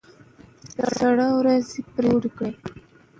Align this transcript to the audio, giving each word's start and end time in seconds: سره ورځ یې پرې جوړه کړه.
سره 0.95 1.25
ورځ 1.39 1.65
یې 1.75 1.81
پرې 1.93 2.11
جوړه 2.21 2.29
کړه. 2.37 2.49